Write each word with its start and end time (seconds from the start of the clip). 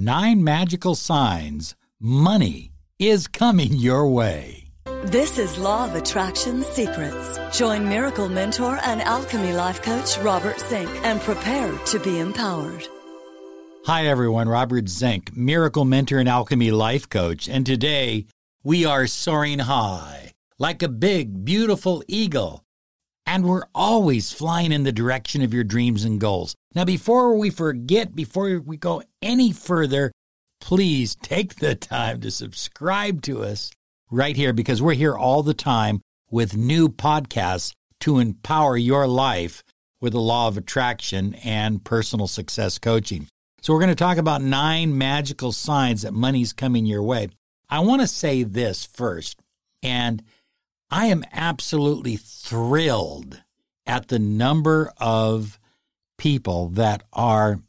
Nine 0.00 0.44
magical 0.44 0.94
signs 0.94 1.74
money 1.98 2.70
is 3.00 3.26
coming 3.26 3.72
your 3.72 4.08
way. 4.08 4.70
This 5.02 5.38
is 5.38 5.58
Law 5.58 5.86
of 5.86 5.96
Attraction 5.96 6.62
Secrets. 6.62 7.40
Join 7.50 7.88
Miracle 7.88 8.28
Mentor 8.28 8.78
and 8.84 9.02
Alchemy 9.02 9.54
Life 9.54 9.82
Coach 9.82 10.16
Robert 10.18 10.60
Zink 10.60 10.88
and 11.02 11.20
prepare 11.20 11.76
to 11.86 11.98
be 11.98 12.20
empowered. 12.20 12.86
Hi, 13.86 14.06
everyone. 14.06 14.48
Robert 14.48 14.88
Zink, 14.88 15.36
Miracle 15.36 15.84
Mentor 15.84 16.18
and 16.18 16.28
Alchemy 16.28 16.70
Life 16.70 17.08
Coach. 17.08 17.48
And 17.48 17.66
today 17.66 18.26
we 18.62 18.84
are 18.84 19.08
soaring 19.08 19.58
high 19.58 20.32
like 20.60 20.80
a 20.80 20.88
big, 20.88 21.44
beautiful 21.44 22.04
eagle. 22.06 22.62
And 23.26 23.44
we're 23.44 23.66
always 23.74 24.32
flying 24.32 24.70
in 24.70 24.84
the 24.84 24.92
direction 24.92 25.42
of 25.42 25.52
your 25.52 25.64
dreams 25.64 26.04
and 26.04 26.20
goals. 26.20 26.54
Now, 26.78 26.84
before 26.84 27.36
we 27.36 27.50
forget, 27.50 28.14
before 28.14 28.60
we 28.60 28.76
go 28.76 29.02
any 29.20 29.50
further, 29.50 30.12
please 30.60 31.16
take 31.16 31.56
the 31.56 31.74
time 31.74 32.20
to 32.20 32.30
subscribe 32.30 33.20
to 33.22 33.42
us 33.42 33.72
right 34.12 34.36
here 34.36 34.52
because 34.52 34.80
we're 34.80 34.94
here 34.94 35.16
all 35.16 35.42
the 35.42 35.54
time 35.54 36.02
with 36.30 36.56
new 36.56 36.88
podcasts 36.88 37.72
to 38.02 38.20
empower 38.20 38.76
your 38.76 39.08
life 39.08 39.64
with 40.00 40.12
the 40.12 40.20
law 40.20 40.46
of 40.46 40.56
attraction 40.56 41.34
and 41.42 41.82
personal 41.82 42.28
success 42.28 42.78
coaching. 42.78 43.26
So, 43.60 43.72
we're 43.72 43.80
going 43.80 43.88
to 43.88 43.96
talk 43.96 44.16
about 44.16 44.40
nine 44.40 44.96
magical 44.96 45.50
signs 45.50 46.02
that 46.02 46.14
money's 46.14 46.52
coming 46.52 46.86
your 46.86 47.02
way. 47.02 47.30
I 47.68 47.80
want 47.80 48.02
to 48.02 48.06
say 48.06 48.44
this 48.44 48.86
first, 48.86 49.40
and 49.82 50.22
I 50.92 51.06
am 51.06 51.24
absolutely 51.32 52.14
thrilled 52.14 53.42
at 53.84 54.06
the 54.06 54.20
number 54.20 54.92
of 54.98 55.57
people 56.18 56.68
that 56.68 57.02
are 57.12 57.60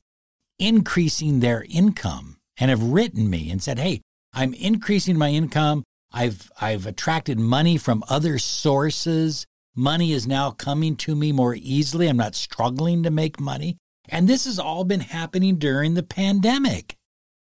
increasing 0.57 1.39
their 1.39 1.65
income 1.69 2.37
and 2.57 2.69
have 2.69 2.83
written 2.83 3.29
me 3.29 3.49
and 3.49 3.63
said, 3.63 3.79
"Hey, 3.79 4.01
I'm 4.33 4.53
increasing 4.53 5.17
my 5.17 5.29
income. 5.29 5.83
I've 6.11 6.51
I've 6.59 6.85
attracted 6.85 7.39
money 7.39 7.77
from 7.77 8.03
other 8.09 8.37
sources. 8.39 9.45
Money 9.75 10.11
is 10.11 10.27
now 10.27 10.51
coming 10.51 10.95
to 10.97 11.15
me 11.15 11.31
more 11.31 11.55
easily. 11.55 12.07
I'm 12.07 12.17
not 12.17 12.35
struggling 12.35 13.03
to 13.03 13.11
make 13.11 13.39
money." 13.39 13.77
And 14.09 14.27
this 14.27 14.45
has 14.45 14.59
all 14.59 14.83
been 14.83 15.01
happening 15.01 15.57
during 15.57 15.93
the 15.93 16.03
pandemic. 16.03 16.95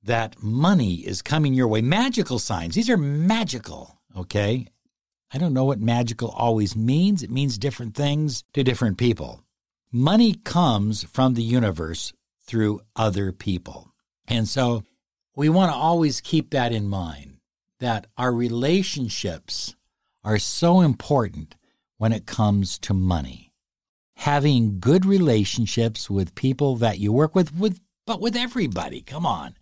that 0.03 0.41
money 0.41 0.95
is 0.95 1.21
coming 1.21 1.53
your 1.53 1.67
way. 1.67 1.81
Magical 1.81 2.39
signs. 2.39 2.73
These 2.73 2.89
are 2.89 2.97
magical, 2.97 3.99
okay? 4.17 4.65
I 5.33 5.37
don't 5.37 5.53
know 5.53 5.65
what 5.65 5.79
magical 5.79 6.29
always 6.29 6.75
means. 6.75 7.23
It 7.23 7.31
means 7.31 7.57
different 7.57 7.95
things 7.95 8.43
to 8.53 8.63
different 8.63 8.97
people. 8.97 9.43
Money 9.91 10.33
comes 10.33 11.03
from 11.03 11.33
the 11.33 11.43
universe 11.43 12.11
through 12.45 12.81
other 12.95 13.31
people. 13.31 13.93
And 14.27 14.47
so 14.47 14.83
we 15.35 15.47
want 15.47 15.71
to 15.71 15.77
always 15.77 16.19
keep 16.19 16.49
that 16.51 16.73
in 16.73 16.87
mind 16.87 17.37
that 17.79 18.07
our 18.17 18.33
relationships 18.33 19.75
are 20.23 20.37
so 20.37 20.81
important 20.81 21.55
when 21.97 22.11
it 22.11 22.25
comes 22.25 22.77
to 22.79 22.93
money. 22.93 23.51
Having 24.17 24.79
good 24.79 25.05
relationships 25.05 26.09
with 26.09 26.35
people 26.35 26.75
that 26.77 26.99
you 26.99 27.11
work 27.13 27.35
with, 27.35 27.55
with 27.55 27.79
but 28.05 28.19
with 28.19 28.35
everybody. 28.35 29.01
Come 29.01 29.25
on. 29.25 29.55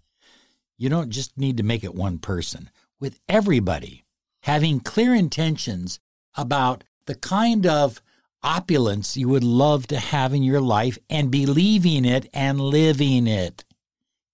You 0.77 0.89
don't 0.89 1.11
just 1.11 1.37
need 1.37 1.57
to 1.57 1.63
make 1.63 1.83
it 1.83 1.93
one 1.93 2.17
person, 2.17 2.69
with 2.99 3.19
everybody. 3.29 4.05
Having 4.41 4.81
clear 4.81 5.13
intentions 5.13 5.99
about 6.35 6.83
the 7.05 7.15
kind 7.15 7.65
of 7.65 8.01
opulence 8.41 9.17
you 9.17 9.27
would 9.27 9.43
love 9.43 9.87
to 9.87 9.99
have 9.99 10.33
in 10.33 10.43
your 10.43 10.61
life 10.61 10.97
and 11.09 11.31
believing 11.31 12.05
it 12.05 12.29
and 12.33 12.59
living 12.59 13.27
it. 13.27 13.65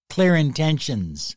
Clear 0.10 0.36
intentions. 0.36 1.36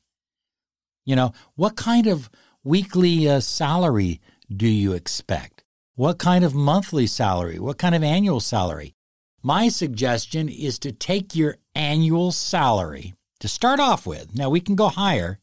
You 1.05 1.17
know, 1.17 1.33
what 1.55 1.77
kind 1.77 2.07
of 2.07 2.29
weekly 2.63 3.29
uh, 3.29 3.41
salary 3.41 4.21
do 4.55 4.69
you 4.69 4.93
expect? 4.93 5.65
What 5.95 6.19
kind 6.19 6.45
of 6.45 6.55
monthly 6.55 7.07
salary? 7.07 7.59
What 7.59 7.79
kind 7.79 7.95
of 7.95 8.03
annual 8.03 8.41
salary? 8.41 8.95
My 9.43 9.69
suggestion 9.69 10.49
is 10.49 10.79
to 10.81 10.93
take 10.93 11.35
your 11.35 11.57
annual 11.75 12.33
salary 12.33 13.15
to 13.41 13.49
start 13.49 13.81
off 13.81 14.07
with. 14.07 14.35
Now 14.35 14.51
we 14.51 14.61
can 14.61 14.75
go 14.75 14.89
higher, 14.89 15.39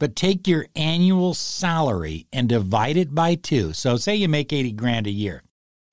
but 0.00 0.16
take 0.16 0.48
your 0.48 0.66
annual 0.74 1.34
salary 1.34 2.26
and 2.32 2.48
divide 2.48 2.96
it 2.96 3.14
by 3.14 3.36
two. 3.36 3.72
So 3.72 3.96
say 3.96 4.16
you 4.16 4.28
make 4.28 4.52
80 4.52 4.72
grand 4.72 5.06
a 5.06 5.12
year. 5.12 5.44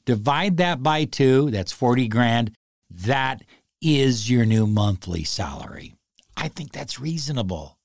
Divide 0.06 0.58
that 0.58 0.82
by 0.82 1.06
two, 1.06 1.52
that's 1.52 1.72
40 1.72 2.08
grand. 2.08 2.56
That 2.90 3.44
is 3.82 4.32
your 4.32 4.46
new 4.46 4.66
monthly 4.66 5.24
salary. 5.24 5.94
I 6.36 6.48
think 6.48 6.72
that's 6.72 7.00
reasonable. 7.00 7.78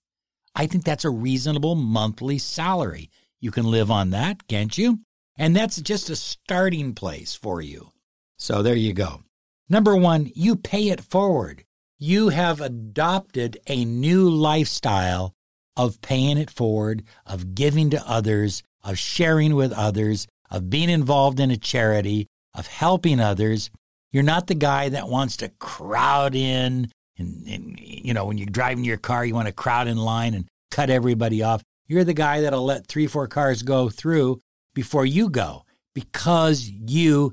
I 0.54 0.66
think 0.66 0.84
that's 0.84 1.04
a 1.04 1.10
reasonable 1.10 1.74
monthly 1.74 2.38
salary. 2.38 3.10
You 3.40 3.50
can 3.50 3.66
live 3.66 3.90
on 3.90 4.10
that, 4.10 4.48
can't 4.48 4.78
you? 4.78 5.00
And 5.36 5.54
that's 5.54 5.82
just 5.82 6.08
a 6.08 6.16
starting 6.16 6.94
place 6.94 7.34
for 7.34 7.60
you. 7.60 7.90
So 8.38 8.62
there 8.62 8.76
you 8.76 8.94
go. 8.94 9.22
Number 9.68 9.94
one, 9.94 10.30
you 10.34 10.56
pay 10.56 10.88
it 10.88 11.02
forward 11.02 11.64
you 12.02 12.30
have 12.30 12.60
adopted 12.60 13.56
a 13.68 13.84
new 13.84 14.28
lifestyle 14.28 15.36
of 15.76 16.00
paying 16.00 16.38
it 16.38 16.50
forward, 16.50 17.02
of 17.26 17.54
giving 17.54 17.90
to 17.90 18.08
others, 18.08 18.62
of 18.82 18.98
sharing 18.98 19.54
with 19.54 19.72
others, 19.72 20.26
of 20.50 20.70
being 20.70 20.90
involved 20.90 21.40
in 21.40 21.50
a 21.50 21.56
charity, 21.56 22.26
of 22.54 22.66
helping 22.66 23.20
others. 23.20 23.70
You're 24.10 24.22
not 24.22 24.46
the 24.46 24.54
guy 24.54 24.90
that 24.90 25.08
wants 25.08 25.38
to 25.38 25.48
crowd 25.58 26.34
in 26.34 26.90
and, 27.18 27.46
and, 27.46 27.78
you 27.78 28.14
know, 28.14 28.24
when 28.24 28.38
you're 28.38 28.46
driving 28.46 28.84
your 28.84 28.96
car, 28.96 29.24
you 29.24 29.34
want 29.34 29.46
to 29.46 29.52
crowd 29.52 29.86
in 29.86 29.96
line 29.96 30.34
and 30.34 30.46
cut 30.70 30.90
everybody 30.90 31.42
off. 31.42 31.62
You're 31.86 32.04
the 32.04 32.14
guy 32.14 32.40
that'll 32.40 32.64
let 32.64 32.86
three, 32.86 33.06
four 33.06 33.26
cars 33.26 33.62
go 33.62 33.88
through 33.88 34.40
before 34.74 35.06
you 35.06 35.28
go 35.28 35.64
because 35.94 36.68
you 36.68 37.32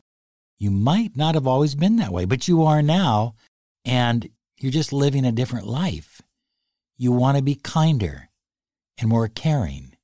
you 0.58 0.72
might 0.72 1.16
not 1.16 1.36
have 1.36 1.48
always 1.48 1.74
been 1.76 1.96
that 1.98 2.12
way, 2.12 2.26
but 2.26 2.50
you 2.50 2.64
are 2.64 2.82
now. 2.82 3.36
And 3.86 4.28
you're 4.58 4.74
just 4.74 4.92
living 4.92 5.24
a 5.24 5.32
different 5.32 5.68
life. 5.68 6.22
You 6.98 7.14
want 7.14 7.38
to 7.38 7.44
be 7.44 7.56
kinder 7.56 8.29
and 9.00 9.10
more 9.10 9.28
caring. 9.28 9.96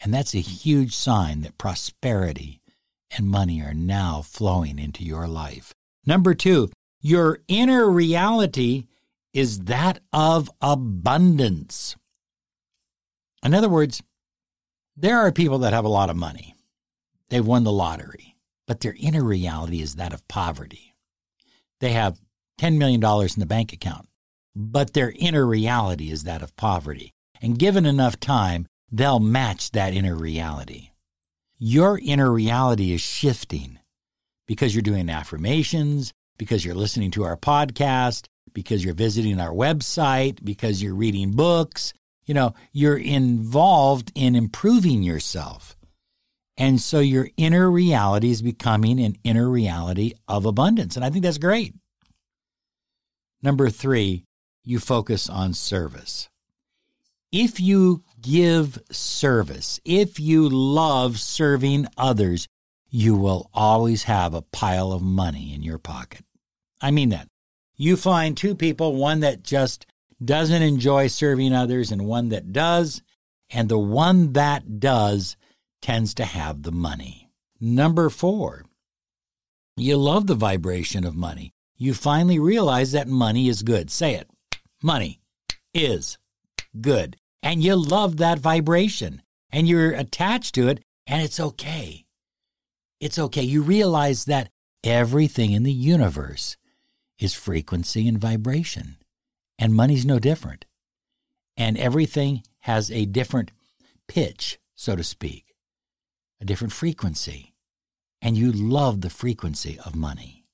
And 0.00 0.14
that's 0.14 0.34
a 0.34 0.40
huge 0.40 0.94
sign 0.94 1.40
that 1.40 1.58
prosperity 1.58 2.60
and 3.16 3.26
money 3.26 3.62
are 3.62 3.74
now 3.74 4.22
flowing 4.22 4.78
into 4.78 5.02
your 5.02 5.26
life. 5.26 5.72
Number 6.06 6.34
two, 6.34 6.70
your 7.00 7.40
inner 7.48 7.90
reality 7.90 8.84
is 9.32 9.60
that 9.60 10.00
of 10.12 10.50
abundance. 10.60 11.96
In 13.42 13.54
other 13.54 13.68
words, 13.68 14.02
there 14.96 15.18
are 15.18 15.32
people 15.32 15.58
that 15.58 15.72
have 15.72 15.84
a 15.84 15.88
lot 15.88 16.10
of 16.10 16.16
money. 16.16 16.54
They've 17.30 17.46
won 17.46 17.64
the 17.64 17.72
lottery, 17.72 18.36
but 18.66 18.80
their 18.80 18.96
inner 18.98 19.22
reality 19.22 19.80
is 19.80 19.94
that 19.94 20.12
of 20.12 20.26
poverty. 20.28 20.94
They 21.80 21.92
have 21.92 22.20
$10 22.60 22.78
million 22.78 23.02
in 23.02 23.40
the 23.40 23.46
bank 23.46 23.72
account, 23.72 24.08
but 24.56 24.92
their 24.92 25.12
inner 25.16 25.46
reality 25.46 26.10
is 26.10 26.24
that 26.24 26.42
of 26.42 26.56
poverty. 26.56 27.14
And 27.40 27.58
given 27.58 27.86
enough 27.86 28.18
time, 28.18 28.66
they'll 28.90 29.20
match 29.20 29.70
that 29.72 29.94
inner 29.94 30.14
reality. 30.14 30.90
Your 31.58 31.98
inner 31.98 32.32
reality 32.32 32.92
is 32.92 33.00
shifting 33.00 33.78
because 34.46 34.74
you're 34.74 34.82
doing 34.82 35.10
affirmations, 35.10 36.12
because 36.38 36.64
you're 36.64 36.74
listening 36.74 37.10
to 37.12 37.24
our 37.24 37.36
podcast, 37.36 38.26
because 38.52 38.84
you're 38.84 38.94
visiting 38.94 39.40
our 39.40 39.52
website, 39.52 40.44
because 40.44 40.82
you're 40.82 40.94
reading 40.94 41.32
books, 41.32 41.92
You 42.28 42.34
know, 42.34 42.52
you're 42.72 42.98
involved 42.98 44.12
in 44.14 44.36
improving 44.36 45.02
yourself. 45.02 45.76
And 46.58 46.78
so 46.78 47.00
your 47.00 47.30
inner 47.38 47.70
reality 47.70 48.30
is 48.30 48.42
becoming 48.42 49.00
an 49.00 49.16
inner 49.24 49.48
reality 49.48 50.12
of 50.28 50.44
abundance. 50.44 50.94
And 50.94 51.04
I 51.04 51.10
think 51.10 51.24
that's 51.24 51.38
great. 51.38 51.74
Number 53.42 53.70
three, 53.70 54.24
you 54.62 54.78
focus 54.78 55.30
on 55.30 55.54
service. 55.54 56.28
If 57.30 57.60
you 57.60 58.04
give 58.22 58.78
service, 58.90 59.80
if 59.84 60.18
you 60.18 60.48
love 60.48 61.20
serving 61.20 61.86
others, 61.98 62.48
you 62.88 63.16
will 63.16 63.50
always 63.52 64.04
have 64.04 64.32
a 64.32 64.42
pile 64.42 64.92
of 64.92 65.02
money 65.02 65.52
in 65.52 65.62
your 65.62 65.78
pocket. 65.78 66.24
I 66.80 66.90
mean 66.90 67.10
that. 67.10 67.28
You 67.76 67.96
find 67.96 68.34
two 68.36 68.54
people, 68.54 68.96
one 68.96 69.20
that 69.20 69.42
just 69.42 69.84
doesn't 70.24 70.62
enjoy 70.62 71.08
serving 71.08 71.52
others 71.52 71.92
and 71.92 72.06
one 72.06 72.30
that 72.30 72.52
does, 72.52 73.02
and 73.50 73.68
the 73.68 73.78
one 73.78 74.32
that 74.32 74.80
does 74.80 75.36
tends 75.82 76.14
to 76.14 76.24
have 76.24 76.62
the 76.62 76.72
money. 76.72 77.30
Number 77.60 78.08
four, 78.08 78.64
you 79.76 79.96
love 79.96 80.26
the 80.26 80.34
vibration 80.34 81.04
of 81.04 81.14
money. 81.14 81.52
You 81.76 81.92
finally 81.92 82.38
realize 82.38 82.92
that 82.92 83.06
money 83.06 83.48
is 83.48 83.62
good. 83.62 83.90
Say 83.90 84.14
it. 84.14 84.28
Money 84.82 85.20
is 85.74 86.18
good. 86.80 87.16
And 87.42 87.62
you 87.62 87.76
love 87.76 88.16
that 88.16 88.38
vibration 88.38 89.22
and 89.50 89.68
you're 89.68 89.92
attached 89.92 90.54
to 90.56 90.68
it 90.68 90.82
and 91.06 91.22
it's 91.22 91.40
okay. 91.40 92.04
It's 93.00 93.18
okay. 93.18 93.42
You 93.42 93.62
realize 93.62 94.24
that 94.24 94.50
everything 94.84 95.52
in 95.52 95.62
the 95.62 95.72
universe 95.72 96.56
is 97.18 97.34
frequency 97.34 98.06
and 98.06 98.18
vibration, 98.18 98.96
and 99.58 99.74
money's 99.74 100.06
no 100.06 100.18
different. 100.18 100.64
And 101.56 101.76
everything 101.76 102.42
has 102.60 102.90
a 102.90 103.06
different 103.06 103.50
pitch, 104.06 104.58
so 104.74 104.94
to 104.94 105.02
speak, 105.02 105.54
a 106.40 106.44
different 106.44 106.72
frequency. 106.72 107.54
And 108.20 108.36
you 108.36 108.50
love 108.52 109.00
the 109.00 109.10
frequency 109.10 109.78
of 109.84 109.94
money. 109.94 110.44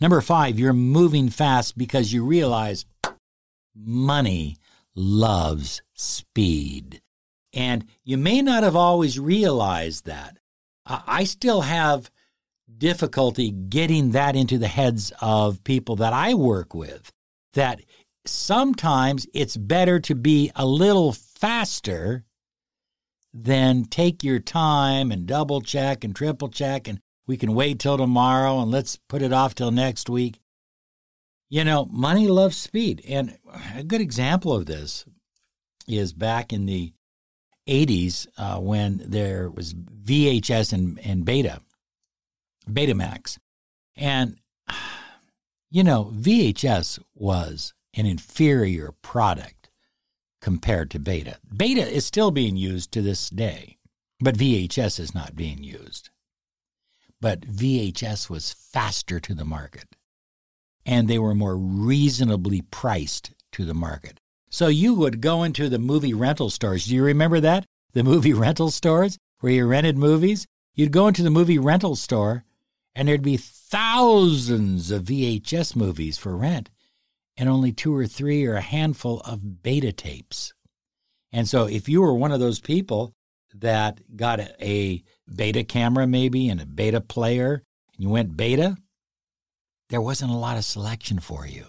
Number 0.00 0.20
five, 0.20 0.58
you're 0.58 0.72
moving 0.72 1.30
fast 1.30 1.78
because 1.78 2.12
you 2.12 2.24
realize 2.24 2.84
money 3.74 4.56
loves 4.94 5.82
speed. 5.94 7.00
And 7.52 7.86
you 8.02 8.16
may 8.18 8.42
not 8.42 8.62
have 8.62 8.76
always 8.76 9.18
realized 9.18 10.06
that. 10.06 10.38
I 10.86 11.24
still 11.24 11.62
have 11.62 12.10
difficulty 12.76 13.50
getting 13.50 14.10
that 14.10 14.36
into 14.36 14.58
the 14.58 14.68
heads 14.68 15.12
of 15.20 15.64
people 15.64 15.96
that 15.96 16.12
I 16.12 16.34
work 16.34 16.74
with 16.74 17.12
that 17.54 17.80
sometimes 18.26 19.26
it's 19.32 19.56
better 19.56 20.00
to 20.00 20.14
be 20.14 20.50
a 20.56 20.66
little 20.66 21.12
faster 21.12 22.24
than 23.32 23.84
take 23.84 24.22
your 24.22 24.38
time 24.38 25.10
and 25.10 25.26
double 25.26 25.60
check 25.60 26.04
and 26.04 26.14
triple 26.14 26.48
check 26.48 26.88
and 26.88 27.00
we 27.26 27.36
can 27.36 27.54
wait 27.54 27.78
till 27.78 27.96
tomorrow 27.96 28.60
and 28.60 28.70
let's 28.70 28.98
put 29.08 29.22
it 29.22 29.32
off 29.32 29.54
till 29.54 29.70
next 29.70 30.08
week. 30.08 30.40
You 31.54 31.62
know, 31.62 31.84
money 31.84 32.26
loves 32.26 32.56
speed. 32.56 33.00
And 33.08 33.38
a 33.76 33.84
good 33.84 34.00
example 34.00 34.52
of 34.52 34.66
this 34.66 35.04
is 35.86 36.12
back 36.12 36.52
in 36.52 36.66
the 36.66 36.92
80s 37.68 38.26
uh, 38.36 38.58
when 38.58 39.00
there 39.06 39.48
was 39.48 39.72
VHS 39.72 40.72
and, 40.72 40.98
and 41.06 41.24
Beta, 41.24 41.60
Betamax. 42.68 43.38
And, 43.94 44.38
you 45.70 45.84
know, 45.84 46.10
VHS 46.12 46.98
was 47.14 47.72
an 47.96 48.04
inferior 48.04 48.90
product 49.00 49.70
compared 50.42 50.90
to 50.90 50.98
Beta. 50.98 51.38
Beta 51.56 51.86
is 51.86 52.04
still 52.04 52.32
being 52.32 52.56
used 52.56 52.90
to 52.90 53.00
this 53.00 53.30
day, 53.30 53.78
but 54.18 54.36
VHS 54.36 54.98
is 54.98 55.14
not 55.14 55.36
being 55.36 55.62
used. 55.62 56.10
But 57.20 57.42
VHS 57.42 58.28
was 58.28 58.52
faster 58.52 59.20
to 59.20 59.34
the 59.34 59.44
market, 59.44 59.94
and 60.86 61.08
they 61.08 61.18
were 61.18 61.34
more 61.34 61.56
reasonably 61.56 62.62
priced 62.62 63.32
to 63.52 63.64
the 63.64 63.74
market. 63.74 64.20
So 64.50 64.68
you 64.68 64.94
would 64.94 65.20
go 65.20 65.42
into 65.42 65.68
the 65.68 65.78
movie 65.78 66.14
rental 66.14 66.50
stores. 66.50 66.86
Do 66.86 66.94
you 66.94 67.04
remember 67.04 67.40
that? 67.40 67.64
The 67.92 68.04
movie 68.04 68.32
rental 68.34 68.70
stores 68.70 69.18
where 69.40 69.52
you 69.52 69.66
rented 69.66 69.96
movies? 69.98 70.46
You'd 70.74 70.92
go 70.92 71.08
into 71.08 71.22
the 71.22 71.30
movie 71.30 71.58
rental 71.58 71.96
store 71.96 72.44
and 72.94 73.08
there'd 73.08 73.22
be 73.22 73.36
thousands 73.36 74.90
of 74.90 75.04
VHS 75.04 75.74
movies 75.74 76.18
for 76.18 76.36
rent 76.36 76.70
and 77.36 77.48
only 77.48 77.72
two 77.72 77.94
or 77.94 78.06
three 78.06 78.44
or 78.44 78.54
a 78.54 78.60
handful 78.60 79.20
of 79.20 79.62
beta 79.62 79.92
tapes. 79.92 80.52
And 81.32 81.48
so 81.48 81.66
if 81.66 81.88
you 81.88 82.00
were 82.00 82.14
one 82.14 82.32
of 82.32 82.40
those 82.40 82.60
people 82.60 83.12
that 83.54 84.00
got 84.16 84.40
a, 84.60 85.02
beta 85.34 85.64
camera 85.64 86.06
maybe 86.06 86.48
and 86.48 86.60
a 86.60 86.66
beta 86.66 87.00
player 87.00 87.62
and 87.94 88.02
you 88.02 88.10
went 88.10 88.36
beta, 88.36 88.76
there 89.94 90.00
wasn't 90.00 90.32
a 90.32 90.34
lot 90.34 90.56
of 90.56 90.64
selection 90.64 91.20
for 91.20 91.46
you. 91.46 91.66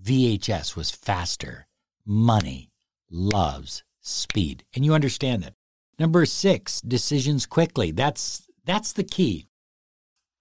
VHS 0.00 0.76
was 0.76 0.92
faster. 0.92 1.66
Money 2.06 2.70
loves 3.10 3.82
speed. 4.00 4.62
And 4.72 4.84
you 4.84 4.94
understand 4.94 5.42
that. 5.42 5.54
Number 5.98 6.24
six, 6.24 6.80
decisions 6.80 7.46
quickly. 7.46 7.90
That's 7.90 8.46
that's 8.64 8.92
the 8.92 9.02
key. 9.02 9.48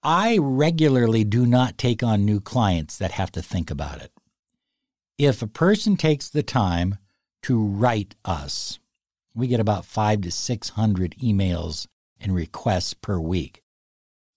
I 0.03 0.37
regularly 0.39 1.23
do 1.23 1.47
not 1.47 1.79
take 1.79 2.03
on 2.03 2.23
new 2.23 2.39
clients 2.39 2.99
that 2.99 3.13
have 3.13 3.31
to 3.31 3.41
think 3.41 3.71
about 3.71 3.99
it. 4.03 4.11
If 5.17 5.41
a 5.41 5.47
person 5.47 5.97
takes 5.97 6.29
the 6.29 6.43
time 6.43 6.99
to 7.41 7.59
write 7.59 8.13
us, 8.23 8.77
we 9.33 9.47
get 9.47 9.59
about 9.59 9.85
five 9.85 10.21
to 10.21 10.29
600 10.29 11.15
emails 11.15 11.87
and 12.19 12.35
requests 12.35 12.93
per 12.93 13.17
week. 13.17 13.63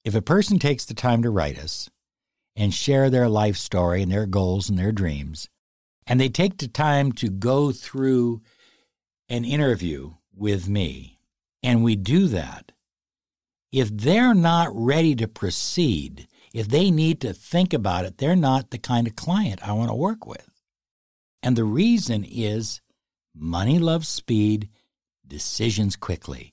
If 0.04 0.14
a 0.14 0.22
person 0.22 0.58
takes 0.58 0.84
the 0.84 0.94
time 0.94 1.22
to 1.22 1.30
write 1.30 1.58
us, 1.58 1.90
and 2.56 2.74
share 2.74 3.10
their 3.10 3.28
life 3.28 3.56
story 3.56 4.02
and 4.02 4.10
their 4.10 4.26
goals 4.26 4.68
and 4.68 4.78
their 4.78 4.92
dreams. 4.92 5.48
And 6.06 6.20
they 6.20 6.28
take 6.28 6.58
the 6.58 6.68
time 6.68 7.12
to 7.12 7.30
go 7.30 7.72
through 7.72 8.42
an 9.28 9.44
interview 9.44 10.14
with 10.34 10.68
me. 10.68 11.18
And 11.62 11.84
we 11.84 11.96
do 11.96 12.26
that. 12.28 12.72
If 13.72 13.88
they're 13.88 14.34
not 14.34 14.68
ready 14.72 15.14
to 15.16 15.28
proceed, 15.28 16.26
if 16.52 16.68
they 16.68 16.90
need 16.90 17.20
to 17.20 17.32
think 17.32 17.72
about 17.72 18.04
it, 18.04 18.18
they're 18.18 18.34
not 18.34 18.70
the 18.70 18.78
kind 18.78 19.06
of 19.06 19.14
client 19.14 19.66
I 19.66 19.72
want 19.72 19.90
to 19.90 19.94
work 19.94 20.26
with. 20.26 20.50
And 21.42 21.56
the 21.56 21.64
reason 21.64 22.24
is 22.24 22.80
money 23.34 23.78
loves 23.78 24.08
speed, 24.08 24.68
decisions 25.26 25.94
quickly. 25.94 26.52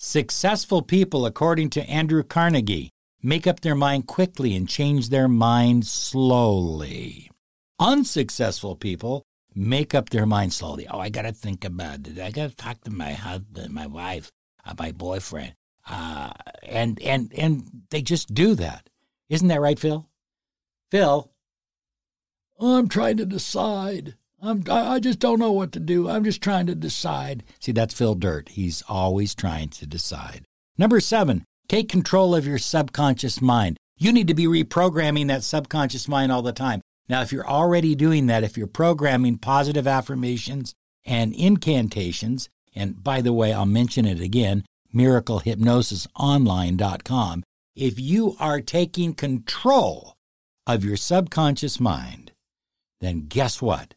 Successful 0.00 0.80
people, 0.80 1.26
according 1.26 1.70
to 1.70 1.90
Andrew 1.90 2.22
Carnegie, 2.22 2.92
make 3.20 3.48
up 3.48 3.60
their 3.60 3.74
mind 3.74 4.06
quickly 4.06 4.54
and 4.54 4.68
change 4.68 5.08
their 5.08 5.26
mind 5.26 5.88
slowly. 5.88 7.32
Unsuccessful 7.80 8.76
people 8.76 9.24
make 9.56 9.96
up 9.96 10.10
their 10.10 10.24
mind 10.24 10.52
slowly. 10.52 10.86
Oh, 10.88 11.00
I 11.00 11.08
got 11.08 11.22
to 11.22 11.32
think 11.32 11.64
about 11.64 12.06
it. 12.06 12.20
I 12.20 12.30
got 12.30 12.50
to 12.50 12.54
talk 12.54 12.80
to 12.82 12.92
my 12.92 13.12
husband, 13.12 13.74
my 13.74 13.88
wife, 13.88 14.30
uh, 14.64 14.74
my 14.78 14.92
boyfriend. 14.92 15.54
Uh, 15.84 16.32
and 16.62 17.00
and 17.02 17.32
and 17.36 17.82
they 17.90 18.00
just 18.00 18.32
do 18.32 18.54
that. 18.54 18.88
Isn't 19.28 19.48
that 19.48 19.60
right, 19.60 19.80
Phil? 19.80 20.08
Phil, 20.92 21.28
I'm 22.60 22.88
trying 22.88 23.16
to 23.16 23.26
decide. 23.26 24.14
I'm 24.40 24.62
I 24.70 25.00
just 25.00 25.18
don't 25.18 25.40
know 25.40 25.52
what 25.52 25.72
to 25.72 25.80
do. 25.80 26.08
I'm 26.08 26.24
just 26.24 26.42
trying 26.42 26.66
to 26.66 26.74
decide. 26.74 27.42
See, 27.58 27.72
that's 27.72 27.94
Phil 27.94 28.14
Dirt. 28.14 28.50
He's 28.50 28.82
always 28.88 29.34
trying 29.34 29.70
to 29.70 29.86
decide. 29.86 30.44
Number 30.76 31.00
7, 31.00 31.44
Take 31.68 31.88
control 31.90 32.34
of 32.34 32.46
your 32.46 32.58
subconscious 32.58 33.42
mind. 33.42 33.76
You 33.98 34.10
need 34.10 34.28
to 34.28 34.34
be 34.34 34.46
reprogramming 34.46 35.28
that 35.28 35.44
subconscious 35.44 36.08
mind 36.08 36.32
all 36.32 36.40
the 36.40 36.52
time. 36.52 36.80
Now, 37.10 37.20
if 37.20 37.30
you're 37.30 37.46
already 37.46 37.94
doing 37.94 38.24
that, 38.26 38.42
if 38.42 38.56
you're 38.56 38.66
programming 38.66 39.36
positive 39.36 39.86
affirmations 39.86 40.72
and 41.04 41.34
incantations, 41.34 42.48
and 42.74 43.04
by 43.04 43.20
the 43.20 43.34
way, 43.34 43.52
I'll 43.52 43.66
mention 43.66 44.06
it 44.06 44.20
again, 44.20 44.64
miraclehypnosisonline.com, 44.94 47.44
if 47.76 48.00
you 48.00 48.34
are 48.40 48.62
taking 48.62 49.12
control 49.12 50.14
of 50.66 50.84
your 50.84 50.96
subconscious 50.96 51.78
mind, 51.78 52.32
then 53.00 53.26
guess 53.28 53.60
what? 53.60 53.92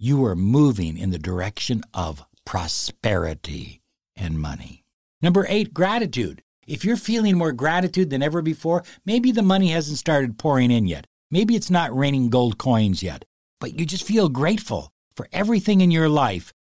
You 0.00 0.24
are 0.26 0.36
moving 0.36 0.96
in 0.96 1.10
the 1.10 1.18
direction 1.18 1.82
of 1.92 2.22
prosperity 2.44 3.82
and 4.14 4.38
money. 4.38 4.84
Number 5.20 5.44
eight, 5.48 5.74
gratitude. 5.74 6.42
If 6.68 6.84
you're 6.84 6.96
feeling 6.96 7.36
more 7.36 7.50
gratitude 7.50 8.10
than 8.10 8.22
ever 8.22 8.40
before, 8.40 8.84
maybe 9.04 9.32
the 9.32 9.42
money 9.42 9.70
hasn't 9.70 9.98
started 9.98 10.38
pouring 10.38 10.70
in 10.70 10.86
yet. 10.86 11.08
Maybe 11.32 11.56
it's 11.56 11.70
not 11.70 11.96
raining 11.96 12.30
gold 12.30 12.58
coins 12.58 13.02
yet, 13.02 13.24
but 13.58 13.76
you 13.76 13.84
just 13.84 14.04
feel 14.04 14.28
grateful 14.28 14.92
for 15.16 15.28
everything 15.32 15.80
in 15.80 15.90
your 15.90 16.08
life. 16.08 16.52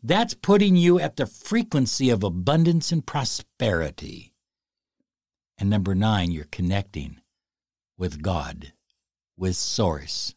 That's 0.00 0.34
putting 0.34 0.76
you 0.76 1.00
at 1.00 1.16
the 1.16 1.26
frequency 1.26 2.08
of 2.08 2.22
abundance 2.22 2.92
and 2.92 3.04
prosperity. 3.04 4.32
And 5.58 5.68
number 5.68 5.96
nine, 5.96 6.30
you're 6.30 6.46
connecting 6.52 7.20
with 7.98 8.22
God, 8.22 8.74
with 9.36 9.56
Source, 9.56 10.36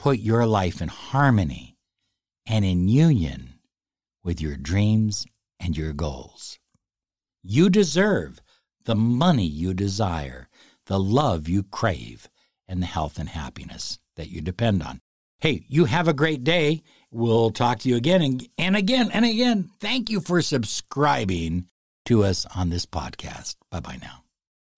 put 0.00 0.18
your 0.18 0.46
life 0.46 0.80
in 0.80 0.88
harmony 0.88 1.76
and 2.46 2.64
in 2.64 2.88
union 2.88 3.52
with 4.24 4.40
your 4.40 4.56
dreams 4.56 5.26
and 5.60 5.76
your 5.76 5.92
goals. 5.92 6.58
You 7.42 7.68
deserve 7.68 8.40
the 8.86 8.94
money 8.94 9.44
you 9.44 9.74
desire, 9.74 10.48
the 10.86 10.98
love 10.98 11.50
you 11.50 11.62
crave, 11.62 12.30
and 12.66 12.80
the 12.80 12.86
health 12.86 13.18
and 13.18 13.28
happiness 13.28 13.98
that 14.16 14.30
you 14.30 14.40
depend 14.40 14.82
on. 14.82 15.02
Hey, 15.38 15.66
you 15.68 15.84
have 15.84 16.08
a 16.08 16.14
great 16.14 16.44
day. 16.44 16.82
We'll 17.10 17.50
talk 17.50 17.80
to 17.80 17.90
you 17.90 17.96
again 17.96 18.22
and, 18.22 18.48
and 18.56 18.76
again 18.76 19.10
and 19.12 19.26
again. 19.26 19.68
Thank 19.80 20.08
you 20.08 20.20
for 20.20 20.40
subscribing 20.40 21.66
to 22.06 22.24
us 22.24 22.46
on 22.56 22.70
this 22.70 22.86
podcast. 22.86 23.56
Bye 23.70 23.80
bye 23.80 23.98
now. 24.00 24.24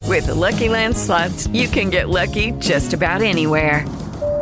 With 0.08 0.26
the 0.26 0.34
Lucky 0.34 0.68
Land 0.68 0.96
slots, 0.96 1.46
you 1.46 1.68
can 1.68 1.90
get 1.90 2.08
lucky 2.08 2.50
just 2.58 2.92
about 2.92 3.22
anywhere. 3.22 3.86